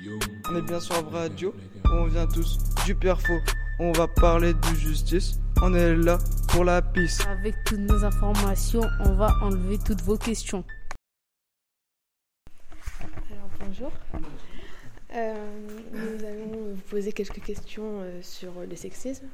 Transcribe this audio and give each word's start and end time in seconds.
On 0.00 0.56
est 0.56 0.62
bien 0.62 0.80
sur 0.80 1.10
radio, 1.10 1.54
on 1.84 2.06
vient 2.06 2.26
tous 2.26 2.58
du 2.86 2.94
perfo. 2.94 3.34
On 3.78 3.92
va 3.92 4.08
parler 4.08 4.54
de 4.54 4.74
justice, 4.74 5.38
on 5.60 5.74
est 5.74 5.94
là 5.94 6.18
pour 6.48 6.64
la 6.64 6.80
piste. 6.80 7.26
Avec 7.28 7.54
toutes 7.64 7.80
nos 7.80 8.04
informations, 8.04 8.82
on 9.00 9.12
va 9.12 9.36
enlever 9.42 9.78
toutes 9.78 10.00
vos 10.00 10.16
questions. 10.16 10.64
Alors 13.30 13.48
bonjour. 13.60 13.92
Euh, 15.14 15.34
nous 15.92 16.24
allons 16.24 16.74
vous 16.74 16.82
poser 16.88 17.12
quelques 17.12 17.42
questions 17.42 18.00
euh, 18.00 18.22
sur 18.22 18.52
le 18.68 18.76
sexisme. 18.76 19.26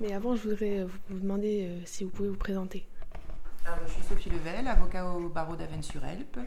Mais 0.00 0.12
avant, 0.14 0.36
je 0.36 0.42
voudrais 0.48 0.86
vous 1.08 1.18
demander 1.18 1.66
euh, 1.68 1.80
si 1.84 2.04
vous 2.04 2.10
pouvez 2.10 2.28
vous 2.28 2.36
présenter. 2.36 2.86
Alors, 3.66 3.80
je 3.86 3.92
suis 3.94 4.02
Sophie 4.04 4.30
Level, 4.30 4.68
avocat 4.68 5.06
au 5.06 5.28
barreau 5.28 5.56
d'Avennes-sur-Elpe. 5.56 6.38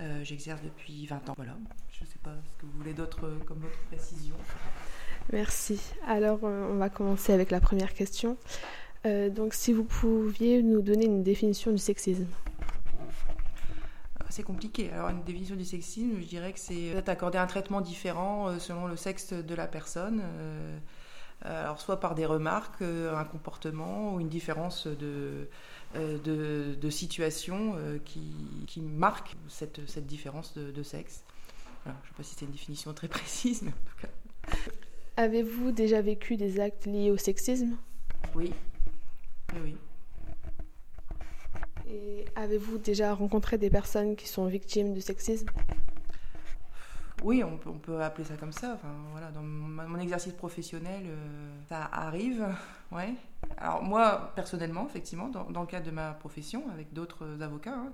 Euh, 0.00 0.22
J'exerce 0.22 0.62
depuis 0.62 1.06
20 1.06 1.30
ans. 1.30 1.34
Voilà. 1.36 1.56
Je 1.98 2.04
ne 2.04 2.08
sais 2.08 2.18
pas 2.22 2.30
ce 2.30 2.60
que 2.60 2.66
vous 2.66 2.78
voulez 2.78 2.92
d'autre 2.92 3.26
euh, 3.26 3.38
comme 3.44 3.64
autre 3.64 3.78
précision. 3.88 4.36
Merci. 5.32 5.80
Alors, 6.06 6.38
euh, 6.44 6.70
on 6.70 6.76
va 6.76 6.88
commencer 6.88 7.32
avec 7.32 7.50
la 7.50 7.60
première 7.60 7.92
question. 7.92 8.36
Euh, 9.04 9.28
donc, 9.30 9.52
si 9.52 9.72
vous 9.72 9.84
pouviez 9.84 10.62
nous 10.62 10.80
donner 10.80 11.06
une 11.06 11.24
définition 11.24 11.72
du 11.72 11.78
sexisme. 11.78 12.26
C'est 14.30 14.44
compliqué. 14.44 14.90
Alors, 14.92 15.08
une 15.08 15.24
définition 15.24 15.56
du 15.56 15.64
sexisme, 15.64 16.20
je 16.20 16.26
dirais 16.26 16.52
que 16.52 16.60
c'est 16.60 16.92
peut-être 16.92 17.08
accorder 17.08 17.38
un 17.38 17.46
traitement 17.46 17.80
différent 17.80 18.58
selon 18.60 18.86
le 18.86 18.94
sexe 18.94 19.32
de 19.32 19.54
la 19.54 19.66
personne. 19.66 20.22
Euh, 21.44 21.64
alors, 21.64 21.80
soit 21.80 22.00
par 22.00 22.14
des 22.14 22.26
remarques, 22.26 22.82
euh, 22.82 23.16
un 23.16 23.24
comportement 23.24 24.14
ou 24.14 24.20
une 24.20 24.28
différence 24.28 24.86
de, 24.86 25.48
euh, 25.94 26.18
de, 26.18 26.74
de 26.74 26.90
situation 26.90 27.76
qui, 28.04 28.34
qui 28.66 28.80
marque 28.80 29.36
cette, 29.48 29.88
cette 29.88 30.06
différence 30.06 30.54
de, 30.54 30.70
de 30.70 30.82
sexe. 30.82 31.22
Voilà. 31.84 31.98
Je 32.02 32.08
ne 32.08 32.10
sais 32.10 32.16
pas 32.16 32.22
si 32.24 32.34
c'est 32.34 32.44
une 32.44 32.52
définition 32.52 32.92
très 32.92 33.08
précise, 33.08 33.62
mais 33.62 33.70
en 33.70 33.90
tout 33.90 34.06
cas. 34.06 34.58
Avez-vous 35.16 35.72
déjà 35.72 36.00
vécu 36.00 36.36
des 36.36 36.60
actes 36.60 36.86
liés 36.86 37.10
au 37.10 37.16
sexisme? 37.16 37.76
Oui. 38.34 38.52
Oui, 39.54 39.60
oui. 39.64 39.76
Et 41.90 42.24
avez-vous 42.36 42.78
déjà 42.78 43.14
rencontré 43.14 43.56
des 43.58 43.70
personnes 43.70 44.14
qui 44.14 44.28
sont 44.28 44.46
victimes 44.46 44.92
du 44.92 45.00
sexisme? 45.00 45.46
Oui, 47.24 47.42
on 47.42 47.56
peut, 47.56 48.00
appeler 48.00 48.24
ça 48.24 48.36
comme 48.36 48.52
ça. 48.52 48.74
Enfin, 48.74 48.94
voilà, 49.10 49.30
dans 49.30 49.42
mon, 49.42 49.98
exercice 49.98 50.32
professionnel, 50.32 51.02
euh, 51.06 51.60
ça 51.68 51.88
arrive. 51.92 52.46
Ouais. 52.90 53.12
Alors 53.58 53.82
moi, 53.82 54.32
personnellement, 54.34 54.86
effectivement, 54.86 55.28
dans, 55.28 55.60
le 55.60 55.66
cadre 55.66 55.84
de 55.84 55.90
ma 55.90 56.12
profession, 56.12 56.70
avec 56.72 56.94
d'autres 56.94 57.42
avocats, 57.42 57.74
hein, 57.74 57.92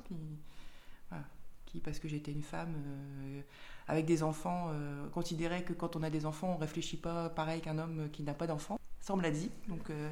qui, 1.67 1.81
parce 1.81 1.99
que 1.99 2.07
j'étais 2.07 2.31
une 2.31 2.45
femme 2.45 2.75
euh, 2.77 3.41
avec 3.89 4.07
des 4.07 4.23
enfants, 4.23 4.69
euh, 4.69 5.09
considéraient 5.09 5.65
que 5.65 5.73
quand 5.73 5.97
on 5.97 6.05
a 6.05 6.11
des 6.11 6.27
enfants, 6.27 6.55
on 6.55 6.59
réfléchit 6.59 6.97
pas 6.97 7.29
pareil 7.29 7.61
qu'un 7.61 7.79
homme 7.79 8.09
qui 8.13 8.23
n'a 8.23 8.35
pas 8.35 8.47
d'enfants. 8.47 8.79
Ça, 9.05 9.13
on 9.13 9.19
me 9.19 9.23
l'a 9.23 9.31
dit. 9.31 9.51
Donc, 9.69 9.91
euh, 9.91 10.11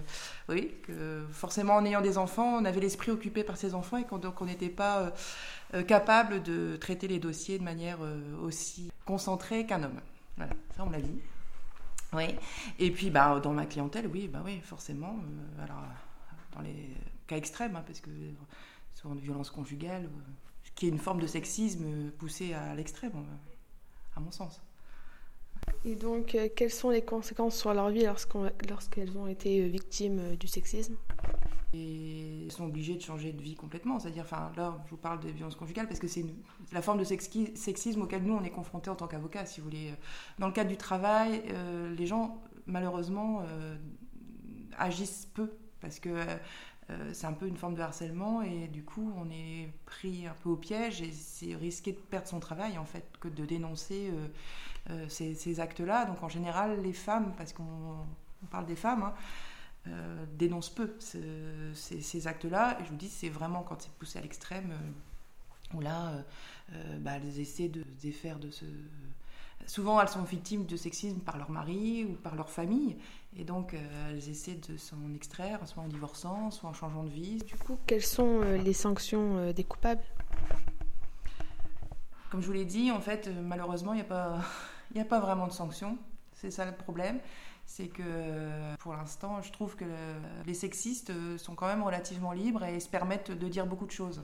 oui, 0.50 0.70
que 0.82 1.24
forcément, 1.32 1.76
en 1.76 1.84
ayant 1.86 2.02
des 2.02 2.18
enfants, 2.18 2.58
on 2.58 2.64
avait 2.66 2.80
l'esprit 2.80 3.10
occupé 3.10 3.42
par 3.42 3.56
ses 3.56 3.72
enfants 3.74 3.96
et 3.96 4.04
qu'on 4.04 4.44
n'était 4.44 4.68
pas 4.68 5.00
euh, 5.00 5.10
euh, 5.72 5.82
capable 5.82 6.42
de 6.42 6.76
traiter 6.76 7.08
les 7.08 7.18
dossiers 7.18 7.58
de 7.58 7.64
manière 7.64 8.00
aussi 8.42 8.92
concentrée 9.06 9.64
qu'un 9.64 9.82
homme. 9.82 9.98
Voilà, 10.36 10.52
ça, 10.76 10.82
on 10.84 10.86
me 10.88 10.92
l'a 10.92 11.00
dit. 11.00 11.18
Oui. 12.12 12.36
Et 12.78 12.90
puis, 12.90 13.08
bah, 13.08 13.40
dans 13.40 13.52
ma 13.52 13.64
clientèle, 13.64 14.06
oui, 14.08 14.28
bah 14.28 14.42
oui, 14.44 14.60
forcément. 14.62 15.16
alors, 15.62 15.84
dans 16.54 16.60
les 16.60 16.90
cas 17.26 17.36
extrêmes, 17.36 17.74
hein, 17.76 17.84
parce 17.86 18.00
que 18.00 18.10
souvent 18.92 19.14
de 19.14 19.20
violence 19.20 19.48
conjugale, 19.48 20.10
qui 20.74 20.86
est 20.86 20.90
une 20.90 20.98
forme 20.98 21.20
de 21.20 21.26
sexisme 21.26 21.84
euh, 21.86 22.10
poussé 22.18 22.52
à 22.52 22.74
l'extrême, 22.74 23.12
à 24.16 24.20
mon 24.20 24.30
sens. 24.30 24.60
Et 25.84 25.96
donc, 25.96 26.34
euh, 26.34 26.48
quelles 26.54 26.70
sont 26.70 26.90
les 26.90 27.02
conséquences 27.02 27.56
sur 27.56 27.74
leur 27.74 27.90
vie 27.90 28.04
lorsqu'elles 28.68 29.18
ont 29.18 29.26
été 29.26 29.62
euh, 29.62 29.66
victimes 29.66 30.20
euh, 30.20 30.36
du 30.36 30.46
sexisme? 30.46 30.94
Et 31.74 32.46
sont 32.50 32.66
obligés 32.66 32.94
de 32.94 33.00
changer 33.00 33.32
de 33.32 33.42
vie 33.42 33.54
complètement. 33.54 33.98
C'est-à-dire, 33.98 34.24
enfin, 34.24 34.52
là, 34.56 34.78
je 34.84 34.90
vous 34.90 34.96
parle 34.96 35.20
de 35.20 35.28
violence 35.30 35.56
conjugale 35.56 35.88
parce 35.88 35.98
que 35.98 36.06
c'est 36.06 36.24
la 36.72 36.82
forme 36.82 36.98
de 36.98 37.04
sexi- 37.04 37.56
sexisme 37.56 38.02
auquel 38.02 38.22
nous, 38.22 38.34
on 38.34 38.44
est 38.44 38.50
confrontés 38.50 38.90
en 38.90 38.94
tant 38.94 39.08
qu'avocats, 39.08 39.46
si 39.46 39.60
vous 39.60 39.64
voulez. 39.64 39.90
Dans 40.38 40.46
le 40.46 40.52
cadre 40.52 40.68
du 40.70 40.76
travail, 40.76 41.42
les 41.96 42.06
gens, 42.06 42.42
malheureusement, 42.66 43.42
agissent 44.76 45.28
peu 45.32 45.50
parce 45.80 45.98
que 45.98 46.10
euh, 46.90 47.10
c'est 47.12 47.26
un 47.26 47.32
peu 47.32 47.46
une 47.46 47.56
forme 47.56 47.74
de 47.74 47.80
harcèlement 47.80 48.42
et 48.42 48.66
du 48.68 48.82
coup, 48.82 49.12
on 49.16 49.30
est 49.30 49.72
pris 49.86 50.26
un 50.26 50.34
peu 50.42 50.50
au 50.50 50.56
piège 50.56 51.00
et 51.00 51.12
c'est 51.12 51.54
risqué 51.54 51.92
de 51.92 51.98
perdre 51.98 52.26
son 52.26 52.40
travail, 52.40 52.76
en 52.78 52.84
fait, 52.84 53.04
que 53.20 53.28
de 53.28 53.44
dénoncer 53.44 54.10
euh, 54.10 54.28
euh, 54.90 55.08
ces, 55.08 55.60
actes-là. 55.60 56.06
Donc, 56.06 56.22
en 56.22 56.28
général, 56.28 56.82
les 56.82 56.92
femmes, 56.92 57.34
parce 57.36 57.52
qu'on 57.52 57.64
on 58.42 58.46
parle 58.46 58.66
des 58.66 58.76
femmes, 58.76 59.04
hein, 59.04 59.14
dénoncent 60.36 60.70
peu 60.70 60.96
ce- 60.98 61.72
ces, 61.74 62.26
actes-là. 62.26 62.78
Et 62.80 62.84
je 62.84 62.90
vous 62.90 62.96
dis, 62.96 63.08
c'est 63.08 63.28
vraiment 63.28 63.62
quand 63.62 63.80
c'est 63.80 63.92
poussé 63.92 64.18
à 64.18 64.22
l'extrême, 64.22 64.72
où 65.74 65.80
là, 65.80 66.12
bah, 66.98 67.12
elles 67.16 67.38
essaient 67.38 67.68
de 67.68 67.82
se 67.82 68.02
défaire 68.02 68.38
de 68.38 68.50
ce... 68.50 68.64
Souvent, 69.66 70.00
elles 70.00 70.08
sont 70.08 70.24
victimes 70.24 70.66
de 70.66 70.76
sexisme 70.76 71.20
par 71.20 71.38
leur 71.38 71.50
mari 71.50 72.04
ou 72.04 72.14
par 72.14 72.34
leur 72.34 72.50
famille. 72.50 72.96
Et 73.36 73.44
donc, 73.44 73.72
euh, 73.74 74.10
elles 74.10 74.28
essaient 74.28 74.56
de 74.68 74.76
s'en 74.76 75.14
extraire, 75.14 75.60
soit 75.66 75.82
en 75.82 75.88
divorçant, 75.88 76.50
soit 76.50 76.68
en 76.68 76.74
changeant 76.74 77.02
de 77.04 77.08
vie. 77.08 77.38
Du 77.38 77.54
coup, 77.56 77.78
quelles 77.86 78.04
sont 78.04 78.42
euh, 78.42 78.58
les 78.58 78.74
sanctions 78.74 79.38
euh, 79.38 79.52
des 79.54 79.64
coupables? 79.64 80.02
Comme 82.30 82.40
je 82.40 82.46
vous 82.46 82.52
l'ai 82.52 82.64
dit, 82.64 82.90
en 82.90 83.00
fait, 83.00 83.28
malheureusement, 83.42 83.92
il 83.92 83.96
n'y 83.96 84.02
a, 84.02 84.04
pas- 84.06 84.40
y 84.94 85.00
a 85.00 85.04
pas 85.04 85.20
vraiment 85.20 85.46
de 85.46 85.52
sanctions. 85.52 85.96
C'est 86.34 86.50
ça 86.50 86.64
le 86.66 86.72
problème. 86.72 87.20
C'est 87.64 87.88
que 87.88 88.74
pour 88.80 88.92
l'instant, 88.94 89.40
je 89.40 89.52
trouve 89.52 89.76
que 89.76 89.84
le- 89.84 89.92
les 90.46 90.54
sexistes 90.54 91.12
sont 91.38 91.54
quand 91.54 91.66
même 91.68 91.82
relativement 91.82 92.32
libres 92.32 92.64
et 92.64 92.80
se 92.80 92.88
permettent 92.88 93.30
de 93.30 93.48
dire 93.48 93.66
beaucoup 93.66 93.86
de 93.86 93.92
choses. 93.92 94.22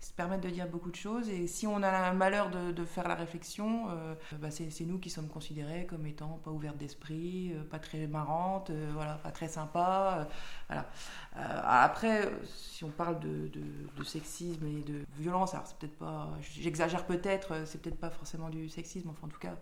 Se 0.00 0.12
permettent 0.12 0.42
de 0.42 0.50
dire 0.50 0.68
beaucoup 0.68 0.90
de 0.90 0.96
choses. 0.96 1.28
Et 1.28 1.48
si 1.48 1.66
on 1.66 1.82
a 1.82 2.10
le 2.12 2.16
malheur 2.16 2.50
de, 2.50 2.84
faire 2.84 3.08
la 3.08 3.16
réflexion, 3.16 3.90
euh, 3.90 4.14
bah, 4.40 4.50
c'est 4.50 4.84
nous 4.86 4.98
qui 4.98 5.10
sommes 5.10 5.28
considérés 5.28 5.86
comme 5.86 6.06
étant 6.06 6.40
pas 6.44 6.52
ouvertes 6.52 6.76
d'esprit, 6.76 7.52
euh, 7.52 7.64
pas 7.64 7.80
très 7.80 8.06
marrantes, 8.06 8.70
euh, 8.70 8.90
voilà, 8.94 9.14
pas 9.14 9.32
très 9.32 9.48
sympas. 9.48 10.28
voilà. 10.68 10.88
Après, 11.34 12.30
si 12.46 12.84
on 12.84 12.90
parle 12.90 13.18
de, 13.20 13.48
de- 13.48 14.04
sexisme 14.04 14.64
et 14.66 14.82
de 14.82 15.04
violence, 15.18 15.52
alors 15.54 15.66
c'est 15.66 15.76
peut-être 15.76 15.98
pas, 15.98 16.30
j'exagère 16.40 17.04
peut-être, 17.04 17.66
c'est 17.66 17.82
peut-être 17.82 17.98
pas 17.98 18.10
forcément 18.10 18.48
du 18.48 18.68
sexisme, 18.68 19.10
enfin 19.10 19.26
en 19.26 19.30
tout 19.30 19.38
cas, 19.38 19.56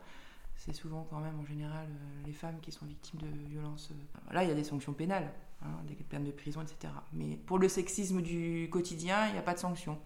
c'est 0.57 0.73
souvent 0.73 1.07
quand 1.09 1.21
même 1.21 1.39
en 1.39 1.45
général 1.45 1.87
euh, 1.89 2.27
les 2.27 2.33
femmes 2.33 2.59
qui 2.61 2.73
sont 2.73 2.87
victimes 2.87 3.21
de 3.21 3.49
violences. 3.49 3.91
euh, 3.93 4.35
Là, 4.35 4.43
il 4.43 4.49
y 4.49 4.53
a 4.53 4.55
des 4.55 4.65
sanctions 4.65 4.93
pénales, 4.93 5.33
hein, 5.63 5.69
des 5.87 5.95
peines 5.95 6.25
de 6.25 6.31
prison, 6.31 6.63
etc. 6.63 6.93
Mais 7.13 7.37
pour 7.37 7.59
le 7.59 7.69
sexisme 7.69 8.23
du 8.23 8.69
quotidien, 8.71 9.27
il 9.29 9.33
n'y 9.35 9.39
a 9.39 9.43
pas 9.43 9.55
de 9.55 9.59
sanctions. 9.59 9.99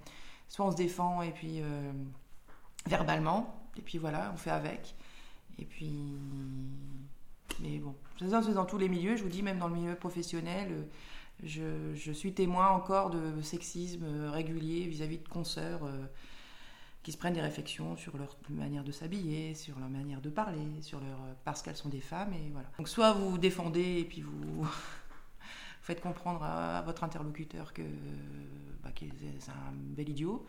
Soit 0.49 0.66
on 0.66 0.71
se 0.72 0.77
défend 0.77 1.22
et 1.22 1.31
puis 1.31 1.60
euh, 1.60 1.93
verbalement, 2.87 3.69
et 3.77 3.83
puis 3.83 3.99
voilà, 3.99 4.31
on 4.34 4.37
fait 4.37 4.50
avec. 4.50 4.97
Et 5.59 5.65
puis, 5.65 6.19
mais 7.60 7.78
bon, 7.78 7.94
c'est 8.19 8.55
dans 8.55 8.65
tous 8.65 8.78
les 8.78 8.89
milieux. 8.89 9.16
Je 9.16 9.22
vous 9.22 9.28
dis, 9.28 9.43
même 9.43 9.59
dans 9.59 9.69
le 9.69 9.75
milieu 9.75 9.94
professionnel, 9.94 10.89
je, 11.43 12.12
suis 12.12 12.33
témoin 12.33 12.69
encore 12.71 13.10
de 13.10 13.41
sexisme 13.43 14.05
régulier 14.31 14.87
vis-à-vis 14.87 15.19
de 15.19 15.28
consoeurs 15.28 15.83
qui 17.03 17.12
se 17.12 17.16
prennent 17.16 17.34
des 17.34 17.41
réflexions 17.41 17.97
sur 17.97 18.16
leur 18.19 18.37
manière 18.50 18.84
de 18.84 18.93
s'habiller, 18.93 19.55
sur 19.55 19.78
leur 19.78 19.88
manière 19.88 20.21
de 20.21 20.28
parler, 20.31 20.66
sur 20.83 21.00
leur 21.00 21.19
euh, 21.22 21.33
parce 21.44 21.62
qu'elles 21.62 21.77
sont 21.77 21.88
des 21.88 22.00
femmes 22.00 22.33
et 22.34 22.50
voilà. 22.53 22.69
Donc 22.78 22.88
soit 22.88 23.12
vous 23.12 23.31
vous 23.31 23.38
défendez 23.38 24.00
et 24.00 24.05
puis 24.05 24.21
vous, 24.21 24.69
faites 25.83 26.00
comprendre 26.00 26.43
à, 26.43 26.83
votre 26.83 27.05
interlocuteur 27.05 27.72
que 27.72 27.83
bah, 28.83 28.91
qu'il 28.94 29.09
est- 29.09 29.41
c'est 29.41 29.50
un 29.50 29.72
bel 29.72 30.09
idiot, 30.10 30.44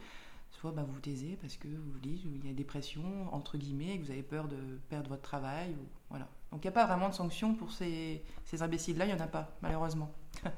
soit 0.52 0.72
bah, 0.72 0.84
vous 0.86 0.94
vous 0.94 1.00
taisez 1.00 1.38
parce 1.42 1.56
que 1.56 1.70
vous 1.70 2.00
dites 2.00 2.22
il 2.26 2.46
y 2.46 2.50
a 2.50 2.54
des 2.54 2.66
pressions 2.66 3.34
entre 3.34 3.58
guillemets, 3.58 3.96
et 3.96 4.00
que 4.00 4.06
vous 4.06 4.12
avez 4.12 4.24
peur 4.24 4.48
de 4.50 4.58
perdre 4.90 5.10
votre 5.10 5.22
travail 5.24 5.72
ou 5.72 5.86
voilà. 6.10 6.28
Donc 6.52 6.64
il 6.66 6.68
n'y 6.68 6.70
a 6.70 6.74
pas 6.74 6.86
vraiment 6.86 7.08
de 7.08 7.14
sanctions 7.14 7.56
pour 7.56 7.72
ces, 7.72 8.22
ces 8.44 8.62
imbéciles-là, 8.62 9.06
il 9.06 9.16
n'y 9.16 9.20
en 9.22 9.24
a 9.24 9.28
pas 9.28 9.56
malheureusement. 9.62 10.12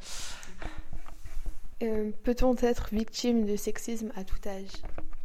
Euh, 1.81 2.12
Peut-on 2.23 2.56
être 2.56 2.89
victime 2.94 3.45
de 3.45 3.57
sexisme 3.57 4.12
à 4.15 4.23
tout 4.23 4.38
âge? 4.47 4.71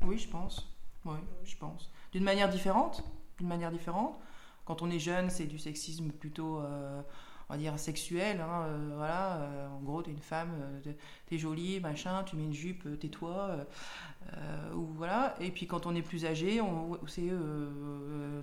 Oui, 0.05 0.19
je 0.19 0.29
pense. 0.29 0.69
Oui, 1.05 1.17
je 1.45 1.57
pense. 1.57 1.91
D'une 2.13 2.25
manière 2.25 2.49
différente. 2.49 3.03
D'une 3.39 3.49
manière 3.49 3.71
différente. 3.71 4.19
Quand 4.65 4.83
on 4.83 4.91
est 4.91 4.99
jeune, 4.99 5.31
c'est 5.31 5.47
du 5.47 5.59
sexisme 5.59 6.11
plutôt, 6.11 6.61
euh, 6.61 7.01
on 7.49 7.55
va 7.55 7.59
dire, 7.59 7.79
sexuel. 7.79 8.41
hein, 8.41 8.65
euh, 8.67 8.93
voilà. 8.97 9.37
euh, 9.39 9.69
en 9.69 9.81
gros, 9.81 10.03
t'es 10.03 10.11
une 10.11 10.21
femme, 10.21 10.51
t'es- 11.27 11.39
jolie, 11.39 11.81
machin, 11.81 12.23
tu 12.25 12.37
mets 12.37 12.45
une 12.45 12.53
jupe, 12.53 12.99
tais-toi. 13.01 13.67
voilà. 14.97 15.35
Et 15.41 15.51
puis 15.51 15.67
quand 15.67 15.87
on 15.87 15.95
est 15.95 16.03
plus 16.03 16.25
âgé, 16.27 16.61
c'est 17.07 17.31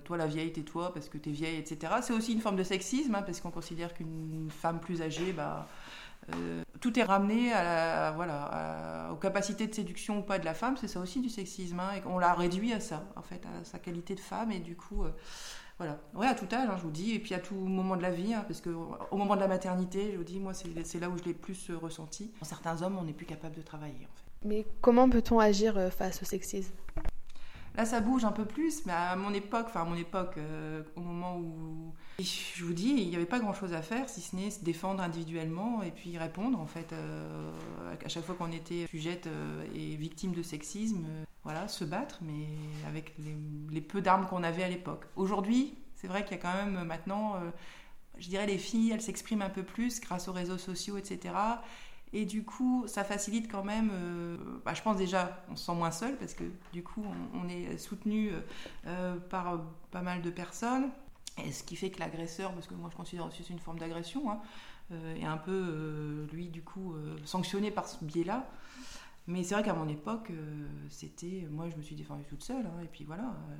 toi 0.04 0.16
la 0.16 0.26
vieille, 0.26 0.52
tais-toi 0.52 0.92
parce 0.92 1.08
que 1.08 1.18
t'es 1.18 1.30
vieille, 1.30 1.56
etc. 1.58 1.92
C'est 2.02 2.12
aussi 2.12 2.32
une 2.32 2.40
forme 2.40 2.56
de 2.56 2.62
sexisme, 2.64 3.14
hein, 3.14 3.22
parce 3.22 3.40
qu'on 3.40 3.50
considère 3.50 3.94
qu'une 3.94 4.48
femme 4.50 4.80
plus 4.80 5.02
âgée, 5.02 5.32
bah, 5.32 5.68
tout 6.80 6.98
est 6.98 7.04
ramené 7.04 7.52
à, 7.52 8.12
voilà, 8.12 9.10
aux 9.12 9.16
capacités 9.16 9.66
de 9.66 9.74
séduction 9.74 10.18
ou 10.18 10.22
pas 10.22 10.38
de 10.38 10.44
la 10.44 10.54
femme, 10.54 10.76
c'est 10.76 10.88
ça 10.88 11.00
aussi 11.00 11.20
du 11.20 11.28
sexisme, 11.28 11.80
hein, 11.80 12.00
on 12.06 12.18
l'a 12.18 12.34
réduit 12.34 12.72
à 12.72 12.80
ça, 12.80 13.04
en 13.16 13.22
fait, 13.22 13.42
à 13.46 13.64
sa 13.64 13.78
qualité 13.78 14.14
de 14.14 14.20
femme, 14.20 14.52
et 14.52 14.60
du 14.60 14.76
coup, 14.76 15.04
voilà. 15.78 15.98
Ouais, 16.14 16.26
à 16.26 16.34
tout 16.34 16.46
âge, 16.54 16.68
hein, 16.70 16.76
je 16.78 16.82
vous 16.82 16.90
dis, 16.90 17.12
et 17.12 17.18
puis 17.18 17.34
à 17.34 17.38
tout 17.38 17.54
moment 17.54 17.96
de 17.96 18.02
la 18.02 18.10
vie, 18.10 18.32
hein, 18.32 18.44
parce 18.48 18.62
que 18.62 18.70
au 18.70 19.16
moment 19.16 19.36
de 19.36 19.40
la 19.40 19.48
maternité, 19.48 20.10
je 20.12 20.16
vous 20.16 20.24
dis, 20.24 20.40
moi, 20.40 20.52
c'est 20.54 21.00
là 21.00 21.10
où 21.10 21.18
je 21.18 21.24
l'ai 21.24 21.34
plus 21.34 21.68
euh, 21.68 21.76
ressenti. 21.76 22.32
Pour 22.38 22.46
certains 22.46 22.80
hommes, 22.82 22.96
on 22.98 23.04
n'est 23.04 23.12
plus 23.12 23.26
capable 23.26 23.56
de 23.56 23.62
travailler. 23.62 24.08
Mais 24.44 24.64
comment 24.80 25.08
peut-on 25.10 25.38
agir 25.38 25.76
euh, 25.76 25.90
face 25.90 26.22
au 26.22 26.24
sexisme? 26.24 26.72
Là, 27.76 27.84
ça 27.84 28.00
bouge 28.00 28.24
un 28.24 28.32
peu 28.32 28.44
plus, 28.44 28.86
mais 28.86 28.92
à 28.92 29.16
mon 29.16 29.34
époque, 29.34 29.66
enfin 29.68 29.82
à 29.82 29.84
mon 29.84 29.96
époque, 29.96 30.34
euh, 30.38 30.82
au 30.96 31.00
moment 31.00 31.38
où 31.38 31.94
je 32.18 32.64
vous 32.64 32.72
dis, 32.72 32.88
il 32.88 33.08
n'y 33.08 33.16
avait 33.16 33.26
pas 33.26 33.38
grand-chose 33.38 33.74
à 33.74 33.82
faire, 33.82 34.08
si 34.08 34.22
ce 34.22 34.34
n'est 34.34 34.50
se 34.50 34.64
défendre 34.64 35.02
individuellement 35.02 35.82
et 35.82 35.90
puis 35.90 36.16
répondre 36.16 36.58
en 36.58 36.66
fait 36.66 36.94
à 38.02 38.08
chaque 38.08 38.24
fois 38.24 38.34
qu'on 38.34 38.52
était 38.52 38.86
sujette 38.86 39.28
et 39.74 39.96
victime 39.96 40.32
de 40.32 40.42
sexisme 40.42 41.04
voilà, 41.46 41.68
se 41.68 41.84
battre, 41.84 42.18
mais 42.22 42.48
avec 42.88 43.14
les, 43.70 43.80
peu 43.80 44.00
d'armes 44.00 44.26
qu'on 44.26 44.42
avait 44.42 44.64
à 44.64 44.68
l'époque. 44.68 45.04
Aujourd'hui, 45.14 45.74
c'est 45.94 46.08
vrai 46.08 46.24
qu'il 46.24 46.36
y 46.36 46.40
a 46.40 46.42
quand 46.42 46.52
même 46.52 46.82
maintenant, 46.82 47.36
euh, 47.36 47.50
je 48.18 48.28
dirais, 48.28 48.48
les 48.48 48.58
filles, 48.58 48.90
elles 48.90 49.00
s'expriment 49.00 49.42
un 49.42 49.48
peu 49.48 49.62
plus 49.62 50.00
grâce 50.00 50.26
aux 50.26 50.32
réseaux 50.32 50.58
sociaux, 50.58 50.98
etc. 50.98 51.34
Et 52.12 52.24
du 52.24 52.44
coup, 52.44 52.84
ça 52.86 53.04
facilite 53.04 53.50
quand 53.50 53.64
même. 53.64 53.90
Euh, 53.92 54.36
bah, 54.64 54.74
je 54.74 54.82
pense 54.82 54.96
déjà, 54.96 55.44
on 55.50 55.56
se 55.56 55.66
sent 55.66 55.74
moins 55.74 55.90
seul 55.90 56.16
parce 56.16 56.34
que 56.34 56.44
du 56.72 56.82
coup, 56.82 57.04
on, 57.34 57.48
est 57.48 57.76
soutenu 57.78 58.30
euh, 58.86 59.16
par 59.16 59.60
pas 59.90 60.02
mal 60.02 60.22
de 60.22 60.30
personnes. 60.30 60.90
Et 61.44 61.52
ce 61.52 61.62
qui 61.62 61.76
fait 61.76 61.90
que 61.90 62.00
l'agresseur, 62.00 62.52
parce 62.54 62.66
que 62.66 62.74
moi 62.74 62.88
je 62.90 62.96
considère 62.96 63.26
aussi 63.26 63.44
c'est 63.44 63.52
une 63.52 63.58
forme 63.58 63.78
d'agression, 63.78 64.30
hein, 64.30 64.40
est 65.16 65.26
un 65.26 65.36
peu, 65.36 66.26
lui, 66.32 66.48
du 66.48 66.62
coup, 66.62 66.94
sanctionné 67.24 67.70
par 67.70 67.86
ce 67.88 68.02
biais-là. 68.02 68.48
Mais 69.28 69.42
c'est 69.42 69.54
vrai 69.54 69.64
qu'à 69.64 69.74
mon 69.74 69.88
époque, 69.88 70.30
euh, 70.30 70.66
c'était. 70.88 71.48
Moi, 71.50 71.68
je 71.68 71.76
me 71.76 71.82
suis 71.82 71.96
défendue 71.96 72.24
toute 72.24 72.44
seule, 72.44 72.64
hein, 72.66 72.80
et 72.82 72.86
puis 72.86 73.04
voilà. 73.04 73.24
Euh, 73.24 73.56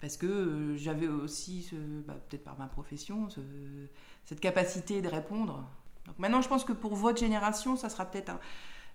parce 0.00 0.16
que 0.16 0.26
euh, 0.26 0.76
j'avais 0.76 1.08
aussi, 1.08 1.70
bah, 2.06 2.14
peut-être 2.28 2.44
par 2.44 2.58
ma 2.58 2.66
profession, 2.66 3.28
cette 4.24 4.40
capacité 4.40 5.02
de 5.02 5.08
répondre. 5.08 5.68
Donc 6.06 6.18
maintenant, 6.18 6.40
je 6.40 6.48
pense 6.48 6.64
que 6.64 6.72
pour 6.72 6.94
votre 6.94 7.18
génération, 7.18 7.76
ça 7.76 7.88
sera 7.88 8.04
peut-être 8.04 8.32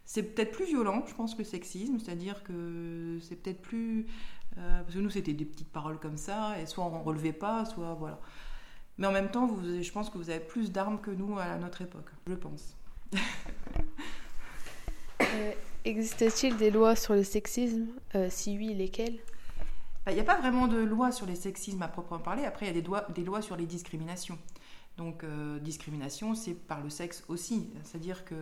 C'est 0.05 0.23
peut-être 0.23 0.51
plus 0.51 0.65
violent, 0.65 1.03
je 1.07 1.13
pense, 1.15 1.33
que 1.33 1.39
le 1.39 1.45
sexisme, 1.45 1.99
c'est-à-dire 1.99 2.43
que 2.43 3.19
c'est 3.21 3.35
peut-être 3.35 3.61
plus. 3.61 4.07
parce 4.55 4.93
que 4.93 4.99
nous, 4.99 5.09
c'était 5.09 5.33
des 5.33 5.45
petites 5.45 5.71
paroles 5.71 5.99
comme 5.99 6.17
ça, 6.17 6.59
et 6.59 6.65
soit 6.65 6.83
on 6.83 7.03
relevait 7.03 7.33
pas, 7.33 7.65
soit 7.65 7.93
voilà. 7.93 8.19
Mais 8.97 9.07
en 9.07 9.11
même 9.11 9.29
temps, 9.29 9.45
vous, 9.45 9.81
je 9.81 9.91
pense 9.91 10.09
que 10.09 10.17
vous 10.17 10.29
avez 10.29 10.39
plus 10.39 10.71
d'armes 10.71 10.99
que 10.99 11.11
nous 11.11 11.37
à 11.37 11.57
notre 11.57 11.81
époque, 11.81 12.09
je 12.25 12.33
pense. 12.33 12.75
Existe-t-il 15.85 16.57
des 16.57 16.71
lois 16.71 16.95
sur 16.95 17.13
le 17.13 17.23
sexisme 17.23 17.85
euh, 18.15 18.27
Si 18.29 18.57
oui, 18.57 18.73
lesquelles? 18.73 19.19
Bah, 20.05 20.11
Il 20.11 20.15
n'y 20.15 20.21
a 20.21 20.25
pas 20.25 20.37
vraiment 20.37 20.67
de 20.67 20.77
loi 20.77 21.11
sur 21.11 21.25
le 21.25 21.35
sexisme 21.35 21.81
à 21.81 21.87
proprement 21.87 22.19
parler. 22.19 22.43
Après, 22.43 22.65
il 22.65 22.75
y 22.75 22.77
a 22.77 22.81
des, 22.81 23.13
des 23.13 23.23
lois 23.23 23.41
sur 23.41 23.55
les 23.55 23.65
discriminations. 23.65 24.37
Donc, 24.97 25.23
euh, 25.23 25.59
discrimination, 25.59 26.33
c'est 26.33 26.55
par 26.55 26.81
le 26.81 26.89
sexe 26.89 27.23
aussi. 27.27 27.69
C'est-à-dire 27.83 28.25
que, 28.25 28.35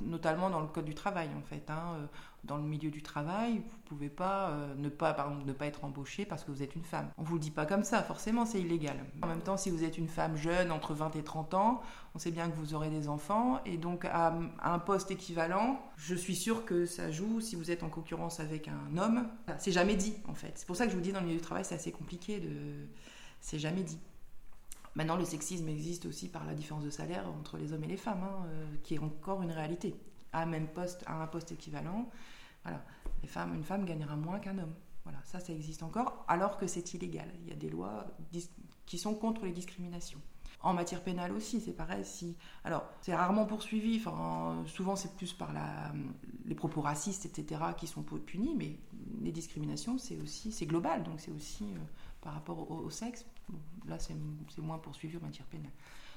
notamment 0.00 0.48
dans 0.48 0.60
le 0.60 0.68
code 0.68 0.84
du 0.84 0.94
travail, 0.94 1.28
en 1.36 1.42
fait, 1.42 1.68
hein, 1.68 1.96
euh, 1.96 2.06
dans 2.44 2.56
le 2.56 2.62
milieu 2.62 2.88
du 2.90 3.02
travail, 3.02 3.54
vous 3.54 3.58
ne 3.58 3.88
pouvez 3.88 4.08
pas, 4.08 4.50
euh, 4.50 4.74
ne 4.76 4.88
pas, 4.88 5.36
ne 5.44 5.52
pas 5.52 5.66
être 5.66 5.84
embauché 5.84 6.24
parce 6.24 6.44
que 6.44 6.52
vous 6.52 6.62
êtes 6.62 6.76
une 6.76 6.84
femme. 6.84 7.10
On 7.18 7.24
vous 7.24 7.34
le 7.34 7.40
dit 7.40 7.50
pas 7.50 7.66
comme 7.66 7.82
ça, 7.82 8.04
forcément, 8.04 8.46
c'est 8.46 8.60
illégal. 8.60 8.96
En 9.22 9.26
même 9.26 9.40
temps, 9.40 9.56
si 9.56 9.70
vous 9.70 9.82
êtes 9.82 9.98
une 9.98 10.06
femme 10.06 10.36
jeune, 10.36 10.70
entre 10.70 10.94
20 10.94 11.16
et 11.16 11.24
30 11.24 11.54
ans, 11.54 11.80
on 12.14 12.20
sait 12.20 12.30
bien 12.30 12.48
que 12.48 12.54
vous 12.54 12.74
aurez 12.74 12.88
des 12.88 13.08
enfants, 13.08 13.60
et 13.66 13.76
donc 13.76 14.04
à, 14.04 14.38
un 14.62 14.78
poste 14.78 15.10
équivalent, 15.10 15.80
je 15.96 16.14
suis 16.14 16.36
sûre 16.36 16.64
que 16.64 16.86
ça 16.86 17.10
joue 17.10 17.40
si 17.40 17.56
vous 17.56 17.72
êtes 17.72 17.82
en 17.82 17.88
concurrence 17.88 18.38
avec 18.38 18.68
un 18.68 18.96
homme. 18.96 19.26
C'est 19.58 19.72
jamais 19.72 19.96
dit, 19.96 20.14
en 20.28 20.34
fait. 20.34 20.52
C'est 20.54 20.66
pour 20.66 20.76
ça 20.76 20.84
que 20.84 20.92
je 20.92 20.96
vous 20.96 21.02
dis, 21.02 21.10
dans 21.10 21.20
le 21.20 21.26
milieu 21.26 21.38
du 21.38 21.44
travail, 21.44 21.64
c'est 21.64 21.74
assez 21.74 21.90
compliqué 21.90 22.38
de... 22.38 22.86
C'est 23.40 23.58
jamais 23.58 23.82
dit. 23.82 23.98
Maintenant, 24.96 25.16
le 25.16 25.26
sexisme 25.26 25.68
existe 25.68 26.06
aussi 26.06 26.28
par 26.28 26.46
la 26.46 26.54
différence 26.54 26.82
de 26.82 26.90
salaire 26.90 27.28
entre 27.28 27.58
les 27.58 27.74
hommes 27.74 27.84
et 27.84 27.88
les 27.88 27.98
femmes, 27.98 28.24
hein, 28.24 28.46
euh, 28.46 28.66
qui 28.82 28.94
est 28.94 28.98
encore 28.98 29.42
une 29.42 29.52
réalité. 29.52 29.94
À 30.32 30.46
même 30.46 30.68
poste, 30.68 31.04
à 31.06 31.22
un 31.22 31.26
poste 31.26 31.52
équivalent, 31.52 32.10
voilà, 32.62 32.82
une 33.54 33.62
femme 33.62 33.84
gagnera 33.84 34.16
moins 34.16 34.38
qu'un 34.38 34.58
homme. 34.58 34.74
Voilà, 35.04 35.18
ça, 35.24 35.38
ça 35.38 35.52
existe 35.52 35.82
encore, 35.82 36.24
alors 36.28 36.56
que 36.56 36.66
c'est 36.66 36.94
illégal. 36.94 37.28
Il 37.42 37.48
y 37.48 37.52
a 37.52 37.56
des 37.56 37.68
lois 37.68 38.06
qui 38.86 38.98
sont 38.98 39.14
contre 39.14 39.44
les 39.44 39.52
discriminations. 39.52 40.20
En 40.60 40.72
matière 40.72 41.02
pénale 41.02 41.32
aussi, 41.32 41.60
c'est 41.60 41.72
pareil. 41.72 42.04
Si, 42.04 42.36
alors, 42.64 42.84
c'est 43.00 43.14
rarement 43.14 43.46
poursuivi. 43.46 44.02
Souvent, 44.66 44.96
c'est 44.96 45.14
plus 45.16 45.32
par 45.32 45.52
les 46.44 46.54
propos 46.54 46.80
racistes, 46.80 47.26
etc., 47.26 47.60
qui 47.76 47.86
sont 47.86 48.02
punis. 48.02 48.54
Mais 48.56 48.78
les 49.22 49.32
discriminations, 49.32 49.98
c'est 49.98 50.18
aussi, 50.20 50.52
c'est 50.52 50.66
global. 50.66 51.02
Donc, 51.04 51.20
c'est 51.20 51.30
aussi 51.30 51.64
euh, 51.64 51.78
par 52.20 52.34
rapport 52.34 52.70
au, 52.70 52.90
sexe. 52.90 53.24
Là, 53.86 53.98
c'est 53.98 54.16
moins 54.58 54.78
poursuivi 54.78 55.16
en 55.18 55.20
matière 55.20 55.46
pénale. 55.46 55.72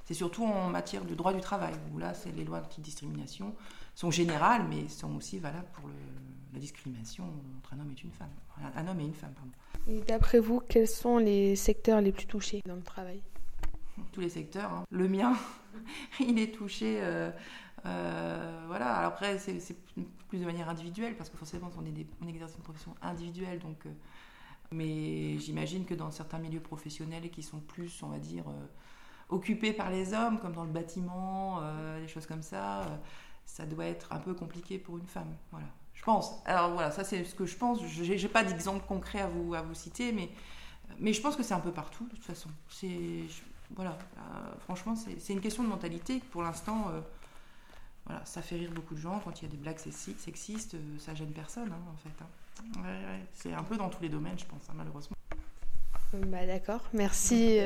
C'est 0.06 0.16
surtout 0.16 0.44
en 0.44 0.70
matière 0.70 1.06
de 1.06 1.14
droit 1.14 1.34
du 1.34 1.42
travail, 1.42 1.74
où 1.94 2.00
là, 2.00 2.14
les 2.36 2.44
lois 2.44 2.60
anti-discrimination 2.60 3.54
sont 3.94 4.10
générales, 4.10 4.66
mais 4.68 4.88
sont 4.88 5.16
aussi 5.16 5.38
valables 5.38 5.70
pour 5.74 5.88
la 6.54 6.60
discrimination 6.60 7.26
entre 7.60 7.74
un 7.74 7.80
homme 7.82 7.92
et 7.92 8.02
une 8.04 8.12
femme. 8.12 8.32
Un, 8.76 8.88
homme 8.88 9.00
et 9.00 9.06
une 9.06 9.14
femme, 9.14 9.34
pardon. 9.34 9.52
Et 9.88 10.02
d'après 10.02 10.40
vous, 10.40 10.62
quels 10.68 10.88
sont 10.88 11.18
les 11.18 11.56
secteurs 11.56 12.02
les 12.02 12.12
plus 12.12 12.26
touchés 12.26 12.62
dans 12.66 12.76
le 12.76 12.82
travail? 12.82 13.22
Tous 14.12 14.22
les 14.22 14.30
secteurs. 14.30 14.72
Hein. 14.72 14.86
Le 14.90 15.08
mien, 15.08 15.36
il 16.20 16.40
est 16.40 16.54
touché. 16.54 17.00
Euh, 17.02 17.32
euh, 17.86 18.64
voilà. 18.68 18.94
Alors 18.96 19.10
après, 19.10 19.38
c'est 19.40 19.76
plus 20.28 20.40
de 20.40 20.46
manière 20.46 20.70
individuelle, 20.70 21.16
parce 21.16 21.30
que 21.30 21.38
forcément, 21.38 21.70
on, 21.78 22.28
exerce 22.28 22.56
une 22.56 22.64
profession 22.64 22.96
individuelle. 23.02 23.60
Euh, 23.66 23.90
mais 24.72 25.40
j'imagine 25.40 25.86
que 25.86 25.96
dans 25.96 26.12
certains 26.12 26.40
milieux 26.40 26.60
professionnels 26.60 27.30
qui 27.32 27.42
sont 27.42 27.60
plus, 27.60 28.04
on 28.04 28.10
va 28.10 28.20
dire, 28.20 28.46
occupés 29.30 29.74
par 29.74 29.90
les 29.90 30.14
hommes, 30.14 30.40
comme 30.40 30.54
dans 30.54 30.64
le 30.64 30.72
bâtiment, 30.72 31.60
des 32.00 32.08
choses 32.08 32.28
comme 32.28 32.44
ça, 32.44 33.00
ça 33.46 33.66
doit 33.66 33.86
être 33.86 34.14
un 34.14 34.20
peu 34.20 34.36
compliqué 34.36 34.78
pour 34.78 35.00
une 35.00 35.08
femme. 35.08 35.36
Voilà. 35.50 35.66
Je 36.00 36.04
pense. 36.06 36.42
Alors 36.46 36.72
voilà, 36.72 36.92
ça 36.92 37.04
c'est 37.04 37.26
ce 37.26 37.36
que 37.36 37.46
je 37.46 37.58
pense. 37.58 37.84
Je 37.86 38.04
n'ai 38.04 38.28
pas 38.30 38.44
d'exemple 38.44 38.86
concret 38.88 39.20
à 39.20 39.28
vous, 39.28 39.54
à 39.54 39.62
vous 39.62 39.74
citer, 39.74 40.14
mais, 40.14 40.32
je 41.12 41.20
pense 41.20 41.36
que 41.36 41.44
c'est 41.44 41.54
un 41.54 41.60
peu 41.60 41.74
partout, 41.74 42.06
de 42.06 42.12
toute 42.12 42.24
façon. 42.24 42.50
Voilà, 43.76 43.98
franchement, 44.62 44.96
c'est 44.96 45.34
une 45.34 45.42
question 45.42 45.64
de 45.64 45.70
mentalité. 45.70 46.22
Pour 46.32 46.44
l'instant, 46.44 46.92
voilà, 48.06 48.26
ça 48.26 48.42
fait 48.42 48.56
rire 48.56 48.72
beaucoup 48.72 48.96
de 48.96 49.00
gens 49.00 49.20
quand 49.24 49.42
il 49.42 49.46
y 49.46 49.48
a 49.48 49.52
des 49.52 49.58
blagues 49.58 49.78
sexistes, 49.78 50.76
ça 50.98 51.14
gêne 51.14 51.32
personne, 51.32 51.72
hein, 51.72 51.92
en 51.94 51.98
fait. 51.98 52.24
Hein. 52.24 52.88
C'est 53.34 53.54
un 53.54 53.64
peu 53.64 53.78
dans 53.78 53.90
tous 53.90 54.02
les 54.02 54.10
domaines, 54.10 54.38
je 54.40 54.46
pense, 54.46 54.62
hein, 54.70 54.74
malheureusement. 54.76 55.16
Bah, 56.14 56.46
D'accord, 56.48 56.82
merci. 56.94 57.58